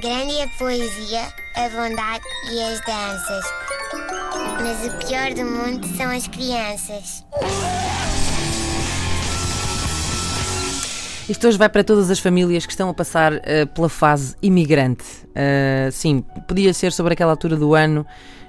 [0.00, 1.22] Grande é a poesia,
[1.56, 3.44] a bondade e as danças.
[4.62, 7.24] Mas o pior do mundo são as crianças.
[11.28, 15.04] Isto hoje vai para todas as famílias que estão a passar uh, pela fase imigrante.
[15.30, 18.06] Uh, sim, podia ser sobre aquela altura do ano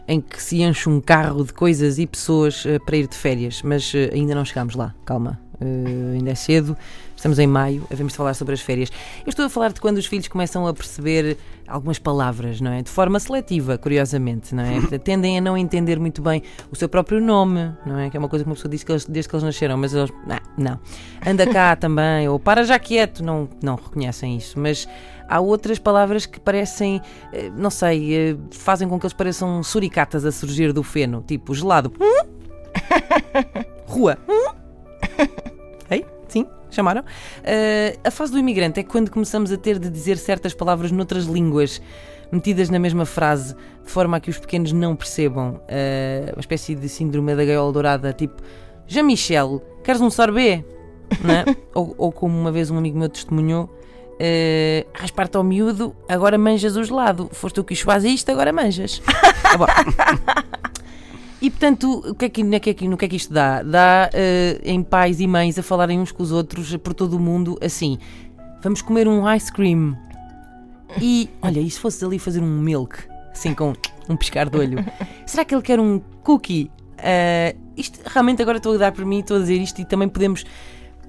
[0.07, 3.63] em que se enche um carro de coisas e pessoas uh, para ir de férias,
[3.63, 4.93] mas ainda não chegamos lá.
[5.03, 6.77] Calma, ainda é cedo.
[7.15, 8.89] Estamos em maio, havemos de falar sobre as férias.
[9.25, 12.81] Eu estou a falar de quando os filhos começam a perceber algumas palavras, não é?
[12.81, 14.79] De forma seletiva, curiosamente, não é?
[14.99, 18.09] Tendem a não entender muito bem o seu próprio nome, não é?
[18.09, 19.93] Que é uma coisa que uma pessoa diz que eles, desde que eles nasceram, mas
[19.93, 20.09] eles.
[20.25, 20.79] Não, não.
[21.25, 24.57] Anda cá também, ou para já quieto, não, não reconhecem isso.
[24.57, 24.87] Mas
[25.27, 27.01] há outras palavras que parecem,
[27.33, 31.53] eh, não sei, eh, fazem com que eles pareçam suricatas a surgir do feno, tipo
[31.53, 31.91] gelado.
[33.85, 34.17] Rua.
[36.71, 37.01] Chamaram?
[37.01, 41.25] Uh, a fase do imigrante é quando começamos a ter de dizer certas palavras noutras
[41.25, 41.81] línguas,
[42.31, 45.61] metidas na mesma frase, de forma a que os pequenos não percebam.
[45.63, 48.41] Uh, uma espécie de síndrome da gaiola dourada, tipo
[48.87, 50.65] Jean-Michel, queres um sorbet?
[51.11, 51.55] É?
[51.73, 56.75] ou, ou, como uma vez um amigo meu testemunhou, uh, raspar-te ao miúdo, agora manjas
[56.75, 57.29] o gelado.
[57.31, 59.01] Foste tu que faz isto, agora manjas.
[59.43, 60.58] ah,
[61.41, 63.33] e portanto, o que é que, no, que é que, no que é que isto
[63.33, 63.63] dá?
[63.63, 67.19] Dá uh, em pais e mães a falarem uns com os outros por todo o
[67.19, 67.97] mundo assim:
[68.61, 69.97] vamos comer um ice cream.
[71.01, 72.97] E olha, e se fosse ali fazer um milk,
[73.31, 73.73] assim com
[74.09, 74.83] um piscar de olho?
[75.25, 76.69] Será que ele quer um cookie?
[76.97, 80.09] Uh, isto realmente agora estou a dar por mim, estou a dizer isto e também
[80.09, 80.43] podemos.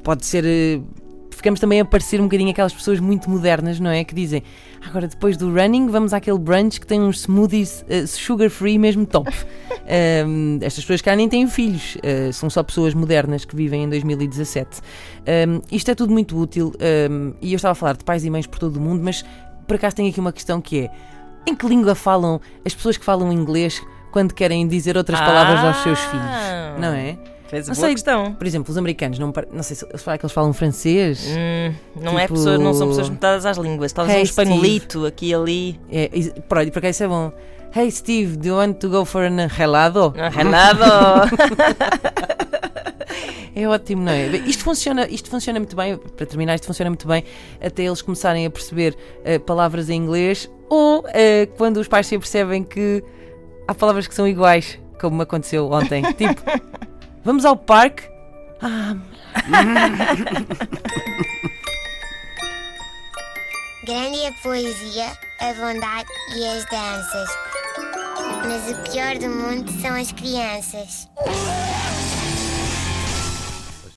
[0.05, 0.45] Pode ser.
[0.45, 1.10] Uh,
[1.41, 4.05] ficamos também a parecer um bocadinho aquelas pessoas muito modernas, não é?
[4.05, 4.43] Que dizem,
[4.87, 9.07] agora depois do running vamos àquele brunch que tem uns smoothies uh, sugar free mesmo
[9.07, 9.31] top.
[10.27, 13.89] um, estas pessoas cá nem têm filhos, uh, são só pessoas modernas que vivem em
[13.89, 14.81] 2017.
[15.49, 16.73] Um, isto é tudo muito útil
[17.11, 19.25] um, e eu estava a falar de pais e mães por todo o mundo, mas
[19.67, 20.91] por acaso tenho aqui uma questão que é:
[21.47, 23.81] em que língua falam as pessoas que falam inglês
[24.13, 25.69] quando querem dizer outras palavras ah.
[25.69, 26.27] aos seus filhos?
[26.79, 27.17] Não é?
[27.51, 28.33] Fez não sei, questão.
[28.35, 31.27] Por exemplo, os americanos, não, não sei se será que eles falam francês.
[31.27, 32.35] Hum, não, é tipo...
[32.35, 33.93] é pessoa, não são pessoas metadas às línguas.
[33.93, 35.81] Talvez hey, um espanholito aqui ali.
[35.91, 36.09] É,
[36.49, 37.33] por aí, porque isso é bom.
[37.75, 40.15] Hey Steve, do you want to go for an helado?
[40.17, 41.31] Um helado!
[43.53, 44.27] É ótimo, não é?
[44.29, 47.25] Isto funciona, isto funciona muito bem, para terminar, isto funciona muito bem
[47.61, 48.97] até eles começarem a perceber
[49.27, 51.05] uh, palavras em inglês ou uh,
[51.59, 53.03] quando os pais se apercebem que
[53.67, 56.03] há palavras que são iguais, como aconteceu ontem.
[56.15, 56.41] tipo,
[57.25, 58.09] Vamos ao parque?
[58.63, 58.97] Ah.
[63.85, 65.07] Grande a poesia,
[65.41, 67.29] a bondade e as danças.
[68.47, 71.09] Mas o pior do mundo são as crianças.